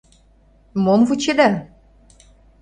[0.83, 1.49] Мом вучеда?